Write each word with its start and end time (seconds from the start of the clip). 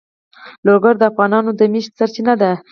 لوگر 0.67 0.93
د 0.97 1.03
افغانانو 1.11 1.51
د 1.59 1.61
معیشت 1.71 1.91
سرچینه 1.99 2.33
ده. 2.41 2.51